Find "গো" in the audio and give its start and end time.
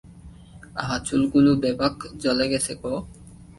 2.81-2.93